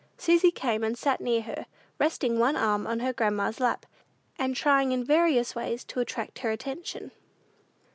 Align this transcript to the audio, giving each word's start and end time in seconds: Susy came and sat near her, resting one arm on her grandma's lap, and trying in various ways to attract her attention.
Susy 0.17 0.49
came 0.49 0.83
and 0.83 0.97
sat 0.97 1.21
near 1.21 1.43
her, 1.43 1.67
resting 1.99 2.39
one 2.39 2.55
arm 2.55 2.87
on 2.87 3.01
her 3.01 3.13
grandma's 3.13 3.59
lap, 3.59 3.85
and 4.35 4.55
trying 4.55 4.91
in 4.91 5.03
various 5.03 5.53
ways 5.53 5.83
to 5.83 5.99
attract 5.99 6.39
her 6.39 6.49
attention. 6.49 7.11